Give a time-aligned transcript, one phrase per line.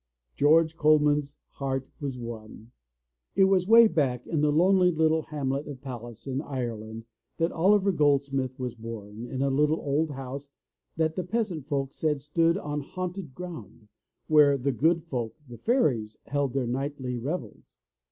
[0.35, 2.71] George Coleman's heart was won!
[3.35, 7.05] It was way back in the lonely little hamlet of Pallas, in Ire land,
[7.37, 10.49] that Oliver Goldsmith was bom, in a little old house
[10.97, 13.89] that the peasant folk said stood on haunted ground,
[14.25, 17.79] where '*the good folk," the fairies, held their nightly revels.